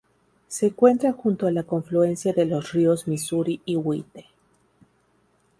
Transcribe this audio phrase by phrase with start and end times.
[0.47, 4.25] Se encuentra junto a la confluencia de los ríos Misuri y White.